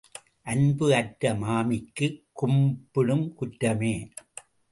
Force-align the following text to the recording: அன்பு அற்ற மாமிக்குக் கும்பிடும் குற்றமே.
அன்பு 0.43 0.87
அற்ற 0.95 1.33
மாமிக்குக் 1.35 2.17
கும்பிடும் 2.39 3.25
குற்றமே. 3.35 3.93